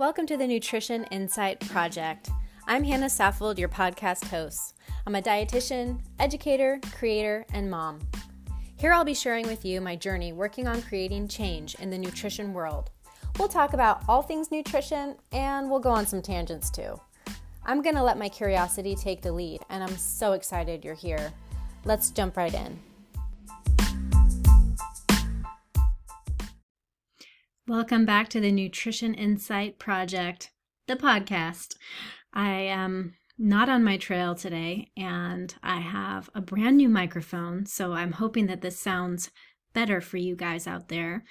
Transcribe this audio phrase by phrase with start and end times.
[0.00, 2.30] Welcome to the Nutrition Insight Project.
[2.66, 4.78] I'm Hannah Saffold, your podcast host.
[5.06, 7.98] I'm a dietitian, educator, creator, and mom.
[8.76, 12.54] Here I'll be sharing with you my journey working on creating change in the nutrition
[12.54, 12.88] world.
[13.38, 16.98] We'll talk about all things nutrition and we'll go on some tangents too.
[17.66, 21.30] I'm going to let my curiosity take the lead, and I'm so excited you're here.
[21.84, 22.78] Let's jump right in.
[27.70, 30.50] Welcome back to the Nutrition Insight Project,
[30.88, 31.76] the podcast.
[32.34, 37.92] I am not on my trail today and I have a brand new microphone, so
[37.92, 39.30] I'm hoping that this sounds
[39.72, 41.22] better for you guys out there.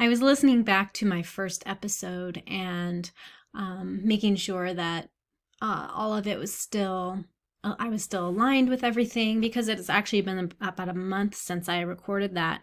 [0.00, 3.10] I was listening back to my first episode and
[3.52, 5.10] um, making sure that
[5.60, 7.24] uh, all of it was still
[7.78, 11.80] I was still aligned with everything because it's actually been about a month since I
[11.80, 12.62] recorded that.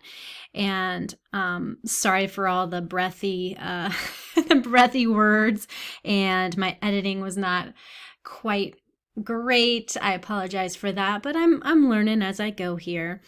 [0.53, 3.91] And um, sorry for all the breathy, uh,
[4.35, 5.67] the breathy words,
[6.05, 7.73] and my editing was not
[8.23, 8.75] quite
[9.23, 9.97] great.
[10.01, 13.21] I apologize for that, but I'm I'm learning as I go here,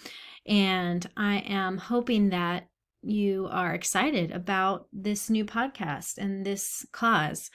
[0.46, 2.68] and I am hoping that
[3.02, 7.50] you are excited about this new podcast and this cause.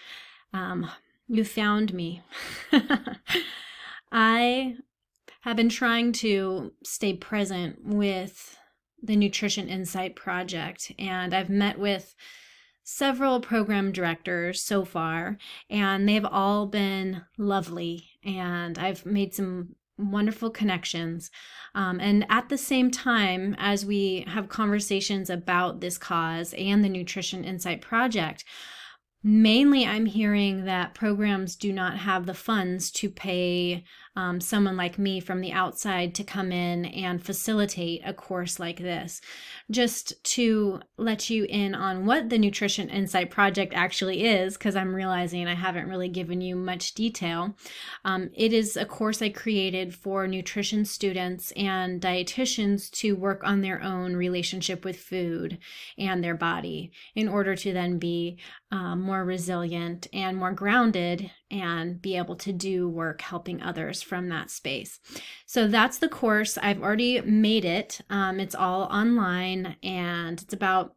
[0.52, 0.90] Um,
[1.28, 2.22] you found me.
[4.10, 4.76] I
[5.42, 8.56] have been trying to stay present with
[9.02, 12.14] the Nutrition Insight Project, and I've met with
[12.82, 15.36] several program directors so far,
[15.68, 21.30] and they've all been lovely, and I've made some wonderful connections.
[21.74, 26.88] Um, and at the same time, as we have conversations about this cause and the
[26.88, 28.44] Nutrition Insight Project,
[29.30, 33.84] Mainly, I'm hearing that programs do not have the funds to pay
[34.16, 38.78] um, someone like me from the outside to come in and facilitate a course like
[38.78, 39.20] this.
[39.70, 44.94] Just to let you in on what the Nutrition Insight Project actually is, because I'm
[44.94, 47.54] realizing I haven't really given you much detail.
[48.06, 53.60] Um, it is a course I created for nutrition students and dietitians to work on
[53.60, 55.58] their own relationship with food
[55.98, 58.38] and their body in order to then be
[58.70, 64.28] um, more resilient and more grounded and be able to do work helping others from
[64.28, 65.00] that space.
[65.46, 66.58] So that's the course.
[66.58, 68.00] I've already made it.
[68.10, 70.94] Um, it's all online and it's about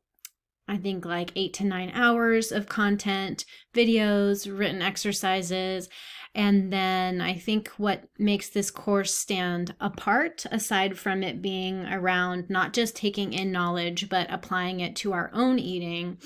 [0.67, 3.43] I think like eight to nine hours of content,
[3.73, 5.89] videos, written exercises,
[6.33, 12.49] and then I think what makes this course stand apart, aside from it being around
[12.49, 16.19] not just taking in knowledge, but applying it to our own eating,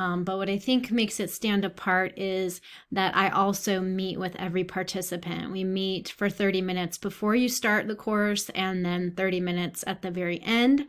[0.00, 4.34] um, but what I think makes it stand apart is that I also meet with
[4.36, 5.52] every participant.
[5.52, 10.00] We meet for 30 minutes before you start the course and then 30 minutes at
[10.00, 10.86] the very end.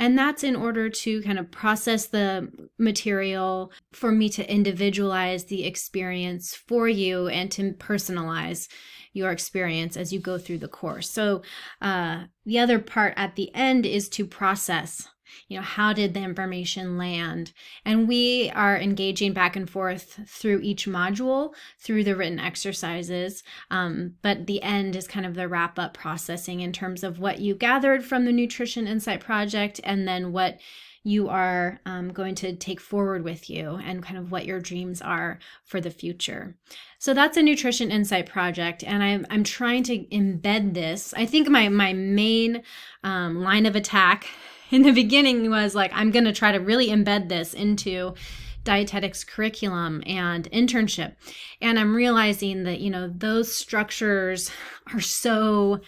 [0.00, 5.64] And that's in order to kind of process the material for me to individualize the
[5.64, 8.66] experience for you and to personalize
[9.12, 11.08] your experience as you go through the course.
[11.08, 11.42] So,
[11.80, 15.08] uh, the other part at the end is to process
[15.48, 17.52] you know how did the information land
[17.84, 24.14] and we are engaging back and forth through each module through the written exercises um,
[24.22, 27.54] but the end is kind of the wrap up processing in terms of what you
[27.54, 30.58] gathered from the nutrition insight project and then what
[31.02, 35.00] you are um, going to take forward with you and kind of what your dreams
[35.00, 36.56] are for the future.
[36.98, 41.14] So that's a nutrition insight project, and I'm, I'm trying to embed this.
[41.16, 42.62] I think my my main
[43.02, 44.26] um, line of attack
[44.72, 48.14] in the beginning was like, I'm going to try to really embed this into
[48.62, 51.14] dietetics curriculum and internship.
[51.60, 54.50] And I'm realizing that, you know, those structures
[54.92, 55.80] are so,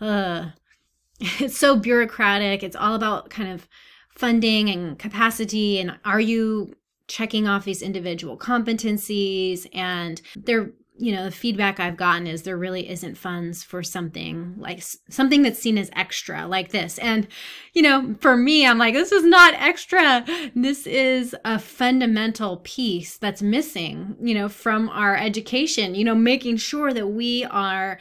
[0.00, 0.50] uh,
[1.20, 2.62] it's so bureaucratic.
[2.62, 3.68] It's all about kind of
[4.10, 5.78] funding and capacity.
[5.78, 6.74] And are you
[7.06, 9.66] checking off these individual competencies?
[9.74, 14.54] And they're you know the feedback i've gotten is there really isn't funds for something
[14.58, 16.98] like something that's seen as extra like this.
[16.98, 17.28] And
[17.72, 20.24] you know for me i'm like this is not extra.
[20.54, 26.56] This is a fundamental piece that's missing you know from our education you know making
[26.56, 27.98] sure that we are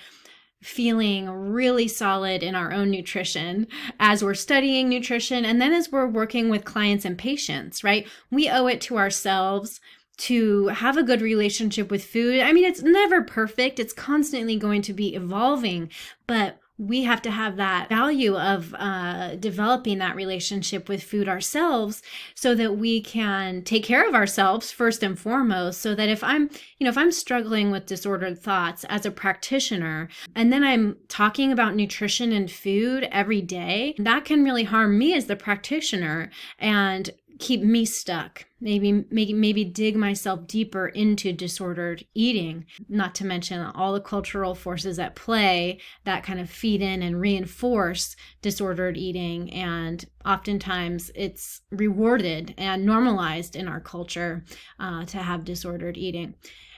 [0.62, 3.68] feeling really solid in our own nutrition
[4.00, 8.08] as we're studying nutrition and then as we're working with clients and patients right?
[8.32, 9.80] We owe it to ourselves
[10.18, 12.42] to have a good relationship with food.
[12.42, 15.90] I mean, it's never perfect, it's constantly going to be evolving,
[16.28, 22.02] but we have to have that value of uh, developing that relationship with food ourselves
[22.34, 26.50] so that we can take care of ourselves first and foremost so that if i'm
[26.78, 31.52] you know if i'm struggling with disordered thoughts as a practitioner and then i'm talking
[31.52, 36.30] about nutrition and food every day that can really harm me as the practitioner
[36.60, 43.26] and keep me stuck maybe maybe maybe dig myself deeper into disordered eating not to
[43.26, 48.98] mention all the cultural forces at play that kind of feed in and reinforce disordered
[48.98, 49.52] eating.
[49.54, 54.44] And oftentimes it's rewarded and normalized in our culture
[54.80, 56.36] uh, to have disordered eating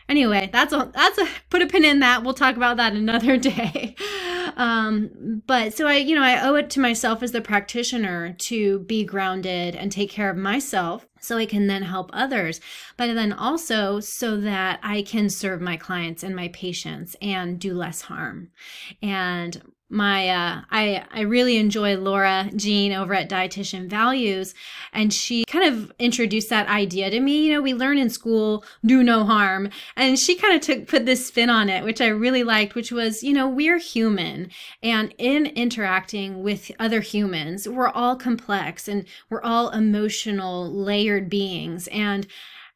[0.09, 2.23] anyway that's a that's a put a pin in that.
[2.23, 3.95] We'll talk about that another day.
[4.55, 8.79] Um but so i you know i owe it to myself as the practitioner to
[8.79, 12.59] be grounded and take care of myself so i can then help others
[12.95, 17.73] but then also so that i can serve my clients and my patients and do
[17.73, 18.49] less harm.
[19.01, 24.53] And my uh, I I really enjoy Laura Jean over at Dietitian Values,
[24.91, 27.45] and she kind of introduced that idea to me.
[27.45, 31.05] You know, we learn in school do no harm, and she kind of took put
[31.05, 34.51] this spin on it, which I really liked, which was you know we're human,
[34.83, 41.87] and in interacting with other humans, we're all complex and we're all emotional, layered beings,
[41.87, 42.27] and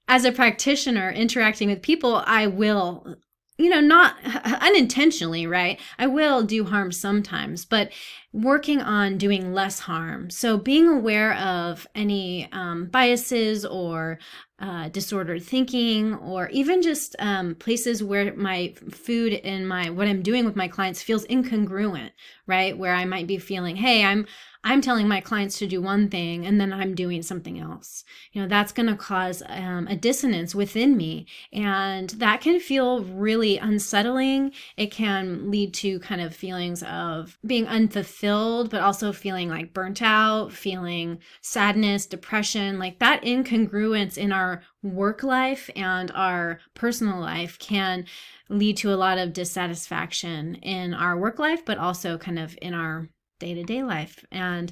[0.08, 3.16] as a practitioner interacting with people, I will
[3.62, 4.16] you know, not
[4.62, 5.80] unintentionally, right?
[6.00, 7.92] I will do harm sometimes, but
[8.34, 10.30] working on doing less harm.
[10.30, 14.20] So being aware of any um, biases or
[14.60, 20.22] uh, disordered thinking, or even just um, places where my food and my what I'm
[20.22, 22.12] doing with my clients feels incongruent,
[22.46, 22.78] right?
[22.78, 24.28] Where I might be feeling, hey, I'm
[24.64, 28.04] I'm telling my clients to do one thing and then I'm doing something else.
[28.32, 31.26] You know, that's going to cause um, a dissonance within me.
[31.52, 34.52] And that can feel really unsettling.
[34.78, 40.02] It can lead to kind of feelings of being unfulfilled, but also feeling like burnt
[40.02, 42.78] out, feeling sadness, depression.
[42.78, 48.06] Like that incongruence in our work life and our personal life can
[48.50, 52.76] lead to a lot of dissatisfaction in our work life, but also kind of in
[52.76, 53.10] our
[53.42, 54.24] day to day life.
[54.32, 54.72] And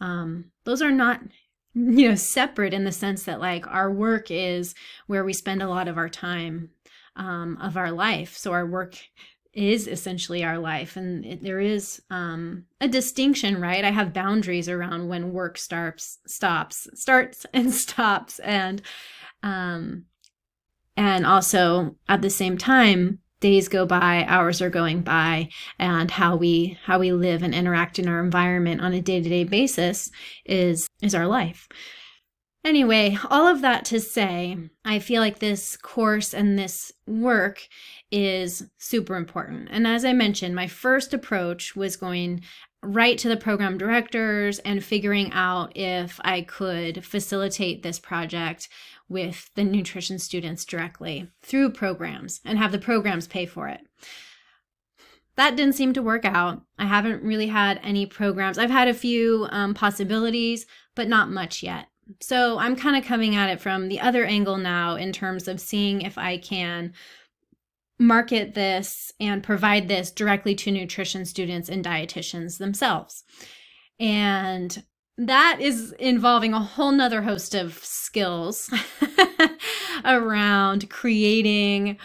[0.00, 1.20] um, those are not
[1.74, 4.74] you know separate in the sense that like our work is
[5.06, 6.70] where we spend a lot of our time
[7.16, 8.36] um, of our life.
[8.36, 8.96] So our work
[9.52, 10.96] is essentially our life.
[10.96, 13.84] And it, there is um, a distinction right?
[13.84, 18.38] I have boundaries around when work starts stops starts and stops.
[18.40, 18.82] And
[19.42, 20.04] um
[20.96, 25.48] and also at the same time days go by hours are going by
[25.78, 30.10] and how we how we live and interact in our environment on a day-to-day basis
[30.44, 31.68] is is our life.
[32.64, 37.66] Anyway all of that to say i feel like this course and this work
[38.10, 39.68] is super important.
[39.70, 42.42] And as i mentioned my first approach was going
[42.82, 48.68] right to the program directors and figuring out if I could facilitate this project
[49.08, 53.80] with the nutrition students directly through programs and have the programs pay for it.
[55.36, 56.62] That didn't seem to work out.
[56.78, 58.58] I haven't really had any programs.
[58.58, 61.86] I've had a few um, possibilities, but not much yet.
[62.20, 65.60] So I'm kind of coming at it from the other angle now in terms of
[65.60, 66.92] seeing if I can
[68.00, 73.22] market this and provide this directly to nutrition students and dietitians themselves.
[74.00, 74.82] And
[75.18, 78.72] that is involving a whole nother host of skills
[80.04, 81.98] around creating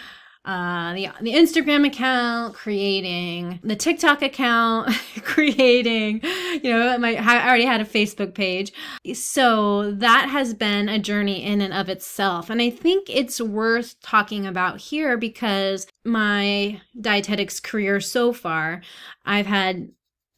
[0.46, 4.94] uh, the the Instagram account, creating the TikTok account,
[5.24, 6.22] creating,
[6.64, 8.72] you know, my I already had a Facebook page.
[9.14, 12.52] So that has been a journey in and of itself.
[12.52, 18.84] And I think it's worth talking about here because my dietetics career so far,
[19.26, 19.90] I've had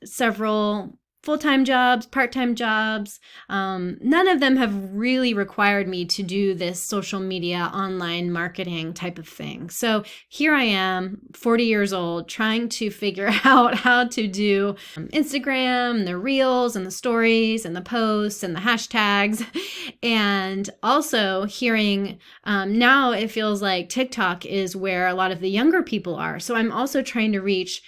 [0.06, 3.20] several full time jobs, part time jobs.
[3.50, 8.94] Um, none of them have really required me to do this social media, online marketing
[8.94, 9.70] type of thing.
[9.70, 16.06] So here I am, 40 years old, trying to figure out how to do Instagram,
[16.06, 19.46] the reels, and the stories, and the posts, and the hashtags.
[20.04, 25.50] And also hearing um, now it feels like TikTok is where a lot of the
[25.50, 26.40] younger people are.
[26.40, 27.82] So I'm also trying to reach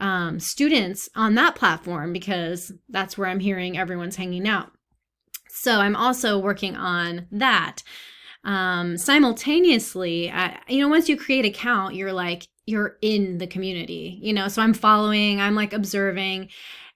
[0.00, 4.72] um, students on that platform because that's where I'm hearing everyone's hanging out.
[5.48, 7.82] So I'm also working on that.
[8.44, 14.18] Um, simultaneously, I, you know, once you create account, you're like, you're in the community,
[14.22, 16.50] you know, so I'm following, I'm like observing,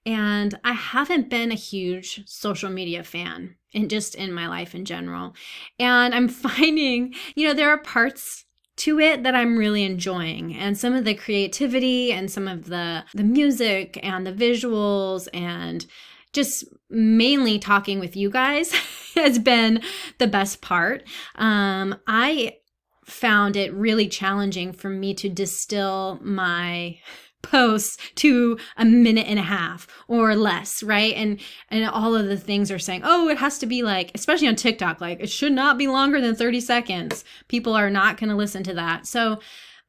[0.07, 4.85] and I haven't been a huge social media fan and just in my life in
[4.85, 5.35] general.
[5.79, 8.45] And I'm finding, you know, there are parts
[8.81, 10.55] to it that I'm really enjoying.
[10.55, 15.87] And some of the creativity and some of the the music and the visuals and
[16.33, 18.73] just mainly talking with you guys
[19.15, 19.83] has been
[20.19, 21.05] the best part.
[21.37, 22.57] Um, I
[23.05, 26.99] found it really challenging for me to distill my
[27.43, 31.15] posts to a minute and a half or less right?
[31.15, 34.49] And and all of the things are saying oh it has to be like especially
[34.49, 37.25] on tiktok like it should not be longer than 30 seconds.
[37.49, 39.07] People are not going to listen to that.
[39.07, 39.41] So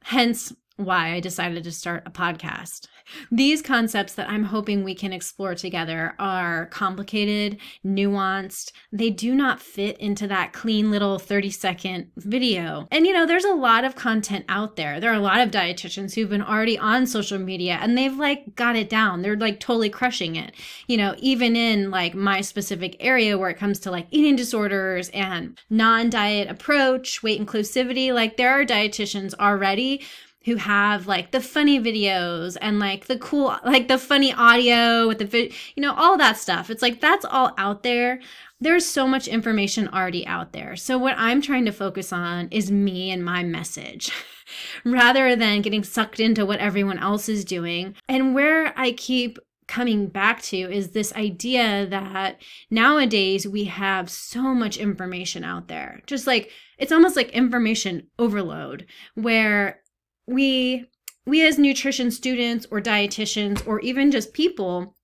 [0.04, 0.54] hence
[0.86, 2.88] why i decided to start a podcast
[3.32, 8.72] these concepts that I'm hoping we can explore together are complicated, nuanced.
[8.92, 12.88] They do not fit into that clean little 30 second video.
[12.92, 15.00] And you know, there's a lot of content out there.
[15.00, 18.56] There are a lot of dietitians who've been already on social media and they've like
[18.56, 19.22] got it down.
[19.22, 20.54] They're like totally crushing it.
[20.88, 25.10] You know, even in like my specific area where it comes to like eating disorders
[25.10, 30.02] and non diet approach, weight inclusivity, like there are dietitians already
[30.46, 35.20] who have like the funny videos and like the cool like the funny audio with
[35.20, 36.70] the you know all that stuff.
[36.70, 38.20] It's like that's all out there.
[38.60, 40.76] There's so much information already out there.
[40.76, 44.12] So what i'm trying to focus on is me and my message
[44.86, 47.96] rather than getting sucked into what everyone else is doing.
[48.08, 54.42] And where i keep coming back to is this idea that nowadays we have so
[54.54, 56.02] much information out there.
[56.08, 59.80] Just like it's almost like information overload where
[60.28, 60.86] we
[61.26, 64.96] we as nutrition students or dietitians or even just people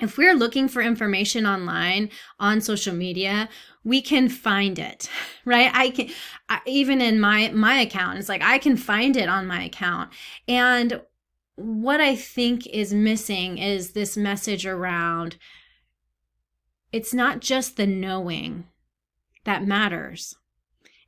[0.00, 3.48] if we're looking for information online on social media
[3.84, 5.08] we can find it
[5.44, 5.70] right?
[5.74, 6.10] I can
[6.48, 10.10] I, even in my my account it's like i can find it on my account.
[10.46, 11.00] And
[11.56, 15.36] what i think is missing is this message around
[16.92, 18.64] it's not just the knowing
[19.44, 20.34] that matters.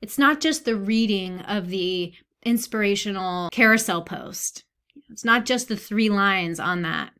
[0.00, 4.64] It's not just the reading of the inspirational carousel post.
[5.10, 7.12] It's not just the three lines on that.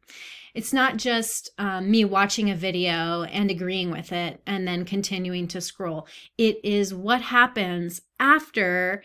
[0.54, 5.46] It's not just um, me watching a video and agreeing with it and then continuing
[5.48, 6.08] to scroll.
[6.36, 9.02] It is what happens after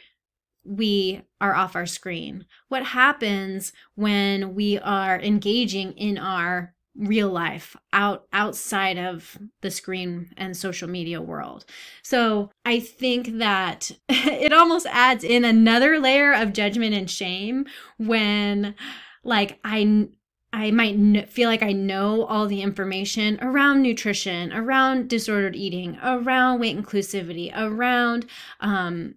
[0.64, 2.46] we are off our screen.
[2.70, 10.30] What happens when we are engaging in our real life out outside of the screen
[10.38, 11.66] and social media world.
[12.02, 17.66] So I think that it almost adds in another layer of judgment and shame
[17.98, 18.76] when
[19.24, 20.08] like I
[20.54, 25.98] I might kn- feel like I know all the information around nutrition, around disordered eating,
[26.02, 28.26] around weight inclusivity, around
[28.62, 29.16] um,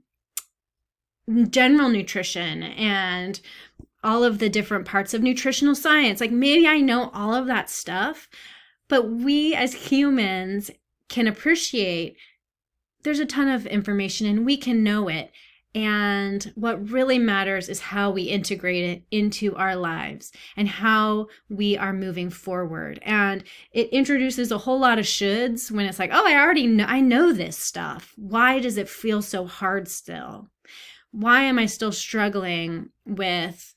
[1.51, 3.41] general nutrition and
[4.09, 6.19] all of the different parts of nutritional science.
[6.19, 8.27] Like maybe I know all of that stuff,
[8.89, 10.71] but we as humans
[11.11, 12.17] can appreciate
[13.03, 15.31] there's a ton of information and we can know it.
[15.75, 21.77] And what really matters is how we integrate it into our lives and how we
[21.77, 22.99] are moving forward.
[23.03, 26.87] And it introduces a whole lot of shoulds when it's like, oh, I already know,
[26.87, 28.15] I know this stuff.
[28.17, 30.49] Why does it feel so hard still?
[31.11, 33.75] Why am I still struggling with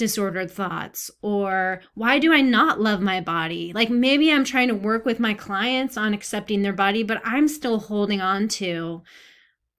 [0.00, 3.70] disordered thoughts or why do I not love my body?
[3.74, 7.46] Like maybe I'm trying to work with my clients on accepting their body, but I'm
[7.46, 9.02] still holding on to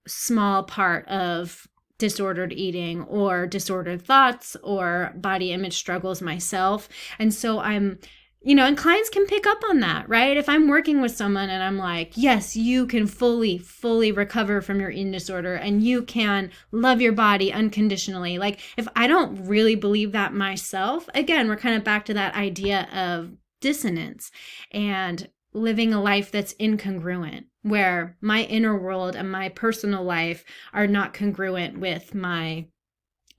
[0.06, 1.66] small part of
[1.98, 6.88] disordered eating or disordered thoughts or body image struggles myself.
[7.18, 7.98] And so I'm
[8.44, 10.36] you know, and clients can pick up on that, right?
[10.36, 14.80] If I'm working with someone and I'm like, yes, you can fully, fully recover from
[14.80, 18.38] your eating disorder and you can love your body unconditionally.
[18.38, 22.34] Like, if I don't really believe that myself, again, we're kind of back to that
[22.34, 24.30] idea of dissonance
[24.72, 30.86] and living a life that's incongruent, where my inner world and my personal life are
[30.86, 32.66] not congruent with my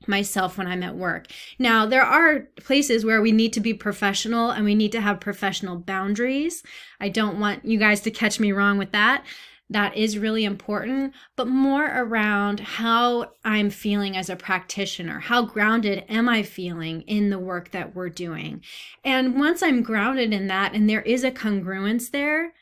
[0.07, 1.27] myself when I'm at work.
[1.59, 5.19] Now, there are places where we need to be professional and we need to have
[5.19, 6.63] professional boundaries.
[6.99, 9.25] I don't want you guys to catch me wrong with that.
[9.69, 15.19] That is really important, but more around how I'm feeling as a practitioner.
[15.19, 18.61] How grounded am I feeling in the work that we're doing?
[19.03, 22.53] And once I'm grounded in that and there is a congruence there,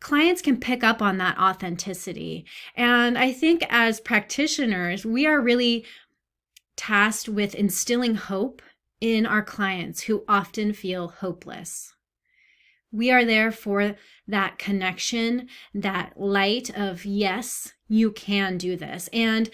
[0.00, 2.46] clients can pick up on that authenticity.
[2.74, 5.84] And I think as practitioners, we are really
[6.78, 8.62] tasked with instilling hope
[9.00, 11.92] in our clients who often feel hopeless.
[12.90, 19.10] We are there for that connection, that light of, yes, you can do this.
[19.12, 19.50] And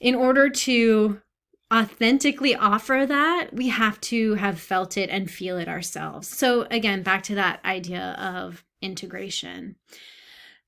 [0.00, 1.20] in order to
[1.72, 6.28] authentically offer that, we have to have felt it and feel it ourselves.
[6.28, 9.76] So, again, back to that idea of integration.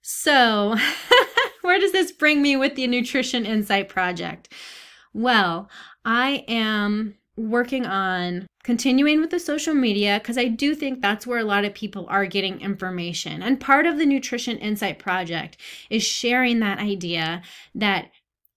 [0.03, 0.77] So,
[1.63, 4.53] where does this bring me with the Nutrition Insight Project?
[5.13, 5.69] Well,
[6.05, 11.39] I am working on continuing with the social media because I do think that's where
[11.39, 13.43] a lot of people are getting information.
[13.43, 15.57] And part of the Nutrition Insight Project
[15.89, 17.43] is sharing that idea
[17.75, 18.11] that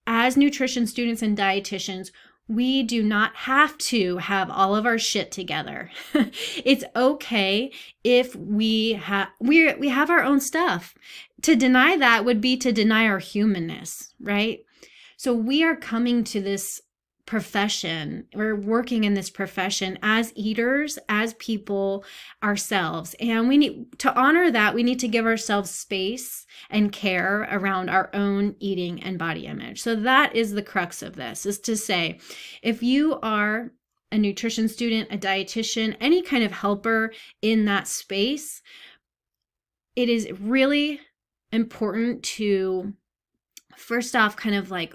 [0.06, 2.12] as nutrition students and dietitians,
[2.50, 5.90] we do not have to have all of our shit together.
[6.14, 7.72] it's okay
[8.04, 10.94] if we have we we have our own stuff.
[11.44, 14.66] To deny that would be to deny our humanness, right?
[15.18, 16.82] So we are coming to this
[17.26, 22.04] profession we're working in this profession as eaters as people
[22.44, 23.16] ourselves.
[23.20, 27.90] And we need to honor that we need to give ourselves space and care around
[27.90, 29.82] our own eating and body image.
[29.82, 32.20] So that is the crux of this is to say
[32.62, 33.72] if you are
[34.12, 38.62] a nutrition student a dietitian any kind of helper in that space
[39.96, 41.00] it is really
[41.52, 42.94] important to
[43.76, 44.94] first off kind of like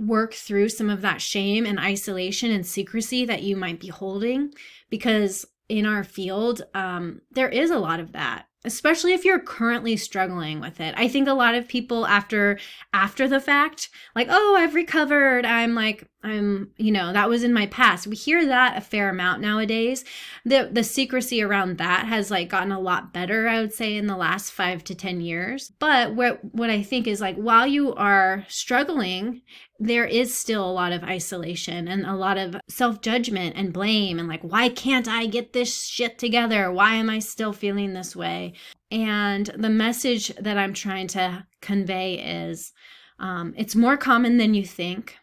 [0.00, 4.52] work through some of that shame and isolation and secrecy that you might be holding
[4.88, 9.96] because in our field um, there is a lot of that especially if you're currently
[9.96, 10.94] struggling with it.
[10.98, 12.58] I think a lot of people after
[12.92, 15.46] after the fact like oh i've recovered.
[15.46, 18.06] I'm like i'm you know that was in my past.
[18.06, 20.04] We hear that a fair amount nowadays.
[20.44, 24.06] The the secrecy around that has like gotten a lot better i would say in
[24.06, 25.72] the last 5 to 10 years.
[25.78, 29.42] But what what i think is like while you are struggling
[29.80, 34.18] there is still a lot of isolation and a lot of self judgment and blame,
[34.18, 36.70] and like, why can't I get this shit together?
[36.70, 38.52] Why am I still feeling this way?
[38.90, 42.14] And the message that I'm trying to convey
[42.46, 42.72] is
[43.18, 45.16] um, it's more common than you think.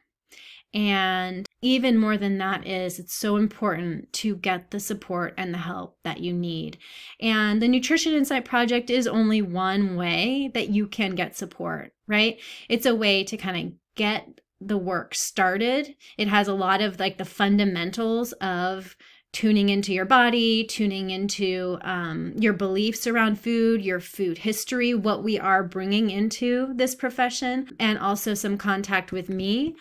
[0.73, 5.59] And even more than that is it's so important to get the support and the
[5.59, 6.77] help that you need.
[7.21, 12.39] And the Nutrition Insight Project is only one way that you can get support, right?
[12.69, 15.95] It's a way to kind of get the work started.
[16.17, 18.95] It has a lot of like the fundamentals of
[19.33, 25.23] tuning into your body, tuning into um, your beliefs around food, your food history, what
[25.23, 29.75] we are bringing into this profession, and also some contact with me.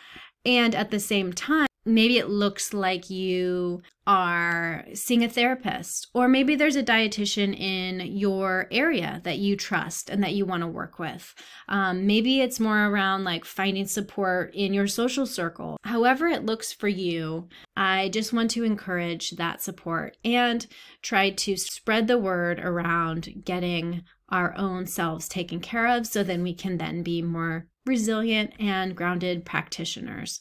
[0.45, 6.29] And at the same time, maybe it looks like you are seeing a therapist, or
[6.29, 10.69] maybe there's a dietitian in your area that you trust and that you want to
[10.69, 11.35] work with.
[11.69, 15.77] Um, maybe it's more around like finding support in your social circle.
[15.85, 20.67] However, it looks for you, I just want to encourage that support and
[21.03, 26.43] try to spread the word around getting our own selves taken care of so then
[26.43, 30.41] we can then be more resilient and grounded practitioners.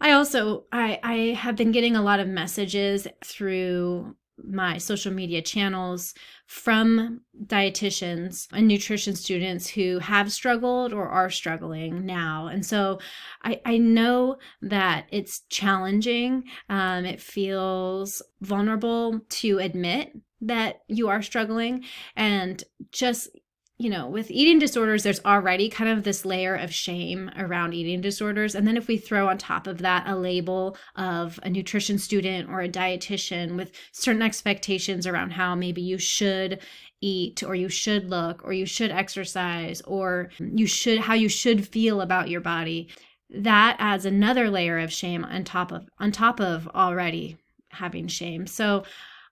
[0.00, 5.40] I also I I have been getting a lot of messages through my social media
[5.40, 6.14] channels
[6.46, 12.48] from dietitians and nutrition students who have struggled or are struggling now.
[12.48, 12.98] And so
[13.42, 16.44] I, I know that it's challenging.
[16.68, 21.84] Um, it feels vulnerable to admit that you are struggling
[22.16, 23.28] and just
[23.76, 28.00] you know, with eating disorders, there's already kind of this layer of shame around eating
[28.00, 28.54] disorders.
[28.54, 32.48] And then if we throw on top of that a label of a nutrition student
[32.48, 36.60] or a dietitian with certain expectations around how maybe you should
[37.00, 41.66] eat or you should look or you should exercise or you should how you should
[41.66, 42.88] feel about your body
[43.28, 47.36] that adds another layer of shame on top of on top of already
[47.68, 48.84] having shame so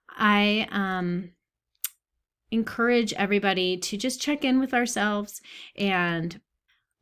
[0.09, 1.31] i um
[2.53, 5.41] encourage everybody to just check in with ourselves.
[5.75, 6.39] And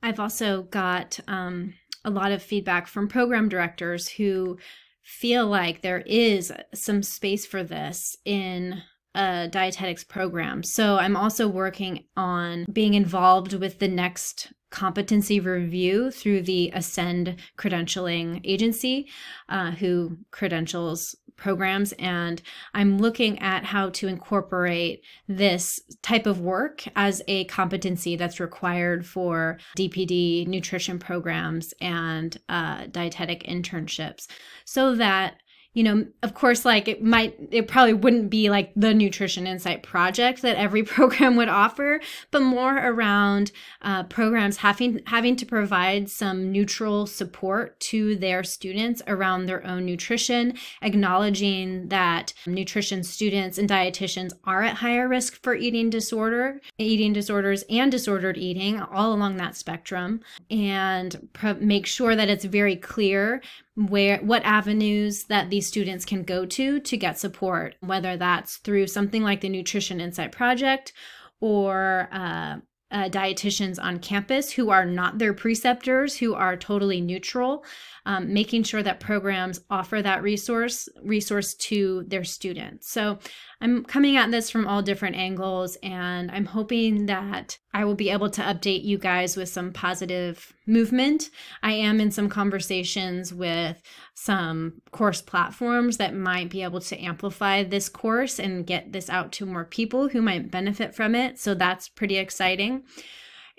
[0.01, 4.57] I've also got um, a lot of feedback from program directors who
[5.03, 8.81] feel like there is some space for this in
[9.13, 10.63] a dietetics program.
[10.63, 17.35] So I'm also working on being involved with the next competency review through the ACEND
[17.57, 19.09] credentialing agency,
[19.49, 22.41] uh, who credentials programs and
[22.73, 29.05] I'm looking at how to incorporate this type of work as a competency that's required
[29.05, 34.27] for DPD nutrition programs and uh, dietetic internships
[34.65, 35.35] so that
[35.73, 39.83] you know, of course, like it might, it probably wouldn't be like the Nutrition Insight
[39.83, 46.09] project that every program would offer, but more around uh, programs having having to provide
[46.09, 53.69] some neutral support to their students around their own nutrition, acknowledging that nutrition students and
[53.69, 59.37] dietitians are at higher risk for eating disorder, eating disorders, and disordered eating, all along
[59.37, 63.41] that spectrum, and pro- make sure that it's very clear
[63.75, 68.85] where what avenues that these students can go to to get support whether that's through
[68.85, 70.91] something like the nutrition insight project
[71.39, 72.57] or uh,
[72.91, 77.63] uh, dietitians on campus who are not their preceptors, who are totally neutral,
[78.05, 82.89] um, making sure that programs offer that resource resource to their students.
[82.89, 83.19] So
[83.61, 88.09] I'm coming at this from all different angles, and I'm hoping that I will be
[88.09, 91.29] able to update you guys with some positive movement.
[91.61, 93.81] I am in some conversations with
[94.21, 99.31] some course platforms that might be able to amplify this course and get this out
[99.31, 101.39] to more people who might benefit from it.
[101.39, 102.83] So that's pretty exciting.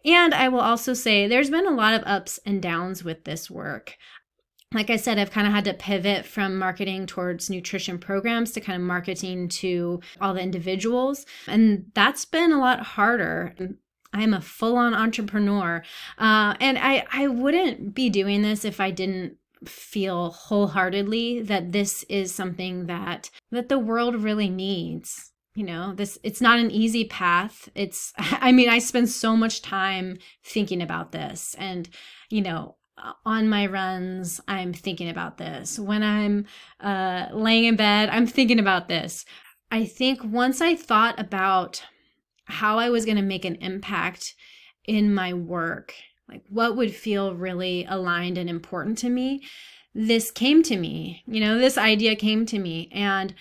[0.04, 3.50] And I will also say there's been a lot of ups and downs with this
[3.50, 3.96] work
[4.74, 8.60] like I said, I've kind of had to pivot from marketing towards nutrition programs to
[8.60, 11.26] kind of marketing to all the individuals.
[11.46, 13.54] And that's been a lot harder.
[14.14, 15.82] I'm a full on entrepreneur.
[16.18, 22.04] Uh, and I, I wouldn't be doing this if I didn't feel wholeheartedly that this
[22.04, 27.04] is something that that the world really needs you know this it's not an easy
[27.04, 31.88] path it's i mean i spend so much time thinking about this and
[32.30, 32.76] you know
[33.24, 35.78] on my runs, I'm thinking about this.
[35.78, 36.46] When I'm
[36.80, 39.24] uh, laying in bed, I'm thinking about this.
[39.70, 41.82] I think once I thought about
[42.44, 44.34] how I was going to make an impact
[44.84, 45.94] in my work,
[46.28, 49.42] like what would feel really aligned and important to me,
[49.94, 51.22] this came to me.
[51.26, 52.88] You know, this idea came to me.
[52.92, 53.34] And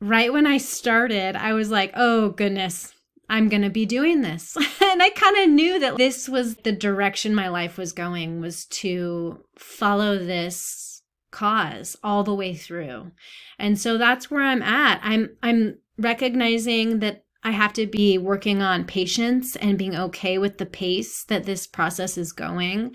[0.00, 2.94] right when I started, I was like, oh goodness,
[3.28, 4.56] I'm going to be doing this.
[4.82, 8.64] and I kind of knew that this was the direction my life was going was
[8.66, 13.10] to follow this cause all the way through.
[13.58, 15.00] And so that's where I'm at.
[15.02, 20.58] I'm I'm recognizing that I have to be working on patience and being okay with
[20.58, 22.94] the pace that this process is going.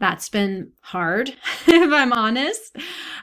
[0.00, 1.30] That's been hard
[1.66, 2.76] if i'm honest.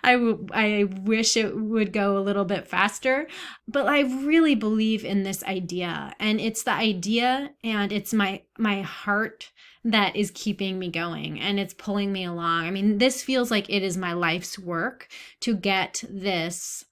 [0.04, 3.28] I, w- I wish it would go a little bit faster
[3.68, 8.82] but i really believe in this idea and it's the idea and it's my my
[8.82, 9.52] heart
[9.84, 12.66] that is keeping me going and it's pulling me along.
[12.66, 15.08] I mean this feels like it is my life's work
[15.42, 16.86] to get this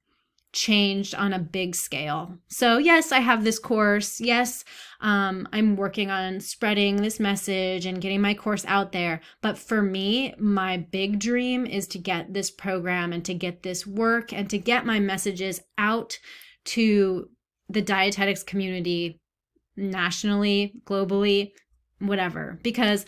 [0.52, 2.38] changed on a big scale.
[2.48, 4.20] So, yes, I have this course.
[4.20, 4.64] Yes,
[5.02, 9.22] um, I'm working on spreading this message and getting my course out there.
[9.42, 13.86] But for me, my big dream is to get this program and to get this
[13.86, 16.18] work and to get my messages out
[16.66, 17.30] to
[17.70, 19.20] the dietetics community
[19.78, 21.52] nationally, globally,
[22.00, 22.60] whatever.
[22.64, 23.06] Because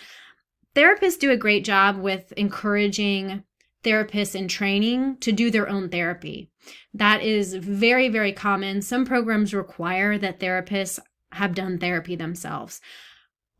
[0.75, 3.43] therapists do a great job with encouraging
[3.83, 6.49] therapists in training to do their own therapy.
[6.93, 8.81] That is very, very common.
[8.81, 10.99] Some programs require that therapists
[11.31, 12.81] have done therapy themselves.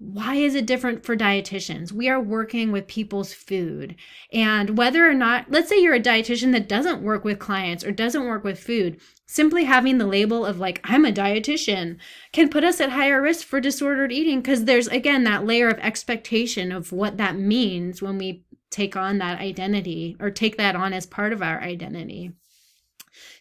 [0.03, 1.91] Why is it different for dietitians?
[1.91, 3.95] We are working with people's food.
[4.33, 7.91] And whether or not, let's say you're a dietitian that doesn't work with clients or
[7.91, 11.97] doesn't work with food, simply having the label of like, I'm a dietitian
[12.33, 15.77] can put us at higher risk for disordered eating because there's, again, that layer of
[15.77, 20.93] expectation of what that means when we take on that identity or take that on
[20.93, 22.31] as part of our identity.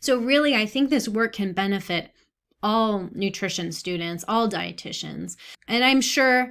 [0.01, 2.11] So, really, I think this work can benefit
[2.63, 5.37] all nutrition students, all dietitians.
[5.67, 6.51] And I'm sure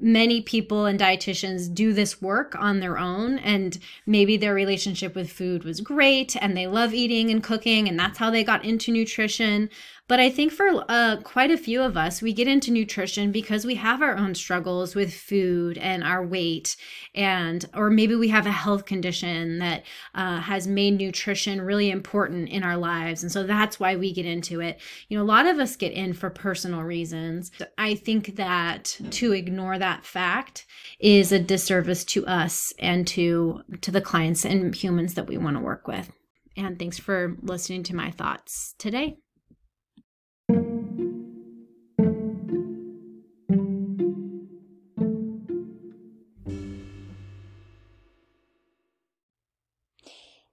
[0.00, 5.30] many people and dietitians do this work on their own and maybe their relationship with
[5.30, 8.90] food was great and they love eating and cooking and that's how they got into
[8.90, 9.70] nutrition
[10.08, 13.64] but I think for uh, quite a few of us, we get into nutrition because
[13.64, 16.76] we have our own struggles with food and our weight,
[17.14, 19.84] and or maybe we have a health condition that
[20.14, 24.26] uh, has made nutrition really important in our lives, and so that's why we get
[24.26, 24.80] into it.
[25.08, 27.50] You know, a lot of us get in for personal reasons.
[27.78, 30.66] I think that to ignore that fact
[30.98, 35.56] is a disservice to us and to to the clients and humans that we want
[35.56, 36.10] to work with.
[36.56, 39.21] And thanks for listening to my thoughts today.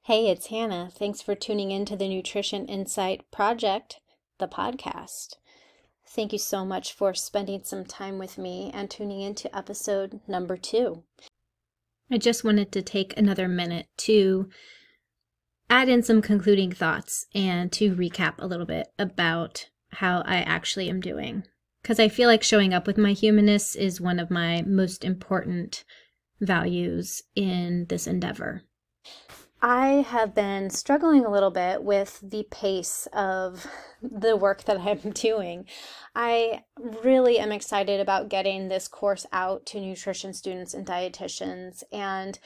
[0.10, 0.89] Hey, it's Hannah.
[0.91, 4.00] Thanks for tuning in to the Nutrition Insight Project,
[4.39, 5.36] the podcast.
[6.08, 10.58] Thank you so much for spending some time with me and tuning into episode number
[10.58, 11.04] two.
[12.10, 14.50] I just wanted to take another minute to
[15.69, 20.89] add in some concluding thoughts and to recap a little bit about how I actually
[20.89, 21.43] am doing.
[21.84, 25.84] Because I feel like showing up with my humanness is one of my most important
[26.41, 28.63] values in this endeavor.
[29.62, 33.67] I have been struggling a little bit with the pace of
[34.02, 35.65] the work that I'm doing.
[36.15, 41.84] I really am excited about getting this course out to nutrition students and dietitians.
[41.91, 42.39] And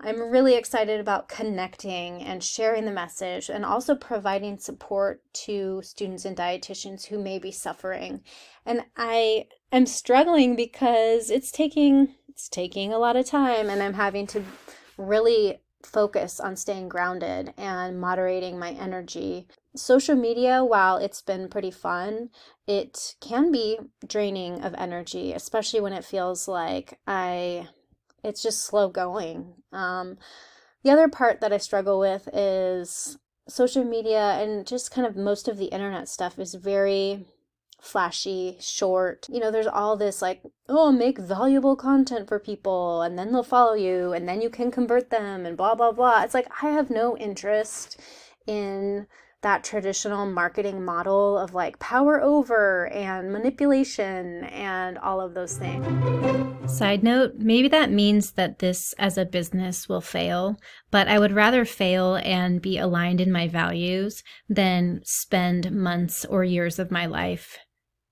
[0.00, 6.24] I'm really excited about connecting and sharing the message and also providing support to students
[6.24, 8.22] and dietitians who may be suffering.
[8.66, 13.94] And I am struggling because it's taking it's taking a lot of time and I'm
[13.94, 14.42] having to
[14.96, 19.46] really focus on staying grounded and moderating my energy.
[19.74, 22.30] Social media, while it's been pretty fun,
[22.66, 27.68] it can be draining of energy, especially when it feels like I
[28.22, 29.54] it's just slow going.
[29.72, 30.18] Um,
[30.82, 35.48] the other part that I struggle with is social media and just kind of most
[35.48, 37.26] of the internet stuff is very
[37.80, 39.26] flashy, short.
[39.30, 43.42] You know, there's all this like, oh, make valuable content for people and then they'll
[43.42, 46.22] follow you and then you can convert them and blah, blah, blah.
[46.22, 48.00] It's like, I have no interest
[48.46, 49.06] in
[49.42, 55.86] that traditional marketing model of like power over and manipulation and all of those things.
[56.70, 60.56] Side note, maybe that means that this as a business will fail,
[60.90, 66.44] but I would rather fail and be aligned in my values than spend months or
[66.44, 67.58] years of my life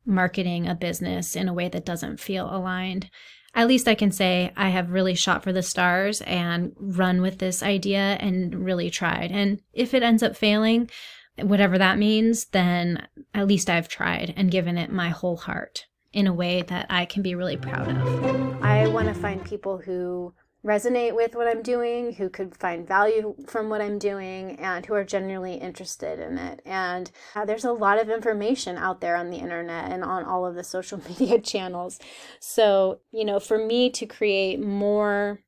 [0.08, 3.10] marketing a business in a way that doesn't feel aligned.
[3.54, 7.38] At least I can say I have really shot for the stars and run with
[7.38, 9.30] this idea and really tried.
[9.30, 10.90] And if it ends up failing,
[11.36, 16.26] whatever that means, then at least I've tried and given it my whole heart in
[16.26, 18.62] a way that I can be really proud of.
[18.62, 20.34] I want to find people who
[20.68, 24.94] resonate with what I'm doing, who could find value from what I'm doing, and who
[24.94, 26.60] are genuinely interested in it.
[26.66, 30.44] And uh, there's a lot of information out there on the internet and on all
[30.44, 31.98] of the social media channels.
[32.38, 35.40] So, you know, for me to create more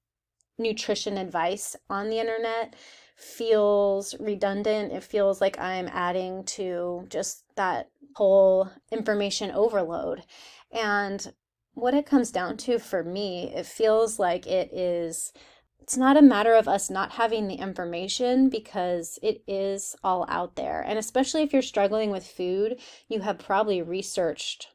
[0.59, 2.75] nutrition advice on the internet
[3.17, 4.93] feels redundant.
[4.93, 10.23] It feels like I'm adding to just that whole information overload.
[10.73, 11.33] And
[11.75, 15.33] what it comes down to for me, it feels like it is
[15.81, 20.55] it's not a matter of us not having the information because it is all out
[20.55, 20.83] there.
[20.87, 22.79] And especially if you're struggling with food,
[23.09, 24.69] you have probably researched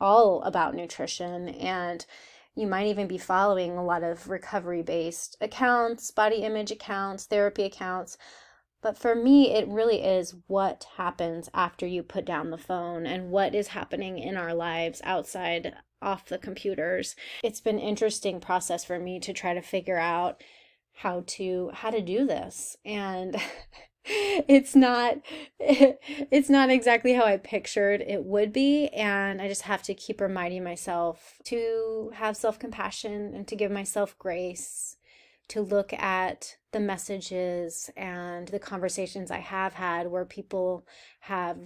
[0.00, 2.06] all about nutrition and
[2.54, 7.64] you might even be following a lot of recovery based accounts, body image accounts, therapy
[7.64, 8.16] accounts.
[8.80, 13.30] But for me, it really is what happens after you put down the phone and
[13.30, 17.16] what is happening in our lives outside off the computers.
[17.42, 20.42] It's been interesting process for me to try to figure out
[20.92, 22.76] how to how to do this.
[22.84, 23.36] And
[24.04, 25.16] it's not
[25.58, 28.88] it's not exactly how I pictured it would be.
[28.88, 34.16] And I just have to keep reminding myself to have self-compassion and to give myself
[34.18, 34.97] grace
[35.48, 40.86] to look at the messages and the conversations I have had where people
[41.20, 41.58] have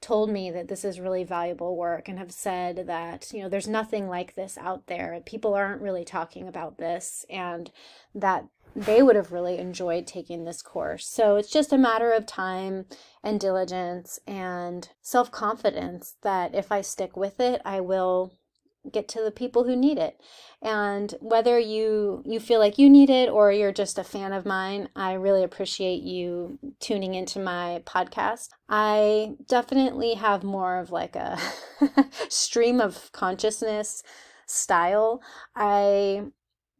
[0.00, 3.66] told me that this is really valuable work and have said that you know there's
[3.66, 5.20] nothing like this out there.
[5.26, 7.70] People aren't really talking about this and
[8.14, 8.46] that
[8.76, 11.06] they would have really enjoyed taking this course.
[11.06, 12.86] So it's just a matter of time
[13.24, 18.37] and diligence and self-confidence that if i stick with it i will
[18.90, 20.20] get to the people who need it.
[20.62, 24.44] And whether you you feel like you need it or you're just a fan of
[24.44, 28.48] mine i really appreciate you tuning into my podcast.
[28.68, 31.38] I definitely have more of like a
[32.28, 34.02] stream of consciousness
[34.46, 35.22] style.
[35.54, 36.24] I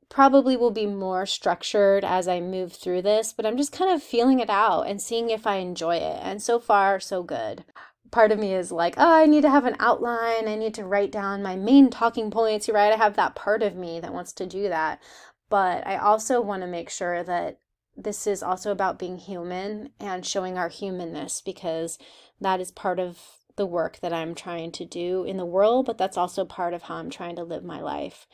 [0.08, 4.02] probably will be more structured as i move through this but i'm just kind of
[4.02, 6.18] feeling it out and seeing if i enjoy it.
[6.22, 7.64] And so far so good
[8.10, 10.48] part of me is like, oh, I need to have an outline.
[10.48, 12.92] I need to write down my main talking points, You right?
[12.92, 15.02] I have that part of me that wants to do that.
[15.50, 17.58] But I also want to make sure that
[17.96, 21.98] this is also about being human and showing our humanness because
[22.40, 23.18] that is part of
[23.56, 26.82] the work that I'm trying to do in the world, but that's also part of
[26.82, 28.26] how I'm trying to live my life.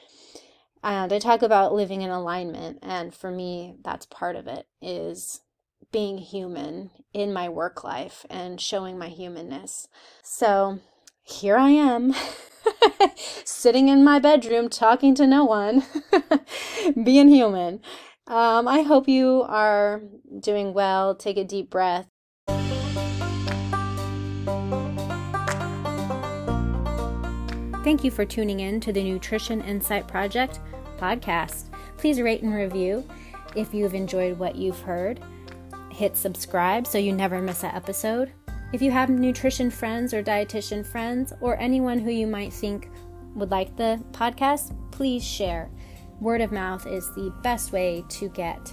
[0.83, 5.41] And I talk about living in alignment, and for me, that's part of it is
[5.93, 9.89] being human in my work life and showing my humanness.
[10.23, 10.81] So
[11.23, 12.15] here I am.
[13.45, 15.85] sitting in my bedroom talking to no one,
[17.05, 17.81] being human.
[18.27, 20.03] Um, I hope you are
[20.41, 21.15] doing well.
[21.15, 22.07] Take a deep breath.
[27.85, 30.61] Thank you for tuning in to the Nutrition Insight Project
[30.97, 31.67] podcast.
[31.99, 33.07] Please rate and review
[33.57, 35.21] if you've enjoyed what you've heard
[35.95, 38.33] hit subscribe so you never miss an episode.
[38.73, 42.91] If you have nutrition friends or dietitian friends or anyone who you might think
[43.35, 45.71] would like the podcast, please share.
[46.21, 48.73] Word of mouth is the best way to get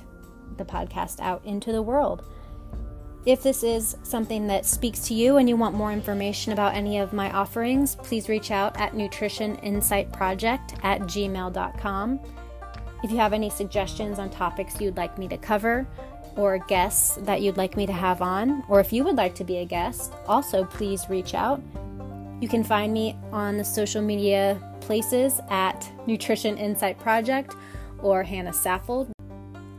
[0.57, 2.23] the podcast out into the world.
[3.25, 6.97] If this is something that speaks to you and you want more information about any
[6.97, 12.19] of my offerings, please reach out at nutritioninsightproject at gmail.com.
[13.03, 15.87] If you have any suggestions on topics you'd like me to cover,
[16.35, 19.43] or guests that you'd like me to have on, or if you would like to
[19.43, 21.61] be a guest, also please reach out.
[22.39, 27.55] You can find me on the social media places at Nutrition Insight Project
[28.01, 29.11] or Hannah Saffold.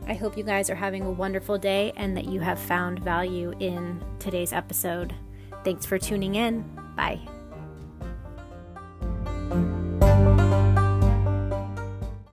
[0.07, 3.53] I hope you guys are having a wonderful day and that you have found value
[3.59, 5.13] in today's episode.
[5.63, 6.63] Thanks for tuning in.
[6.95, 7.19] Bye.